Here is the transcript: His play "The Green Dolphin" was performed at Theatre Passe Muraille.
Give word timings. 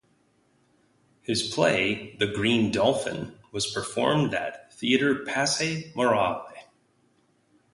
His 1.21 1.47
play 1.53 2.15
"The 2.17 2.25
Green 2.25 2.71
Dolphin" 2.71 3.37
was 3.51 3.71
performed 3.71 4.33
at 4.33 4.73
Theatre 4.73 5.23
Passe 5.27 5.91
Muraille. 5.95 6.43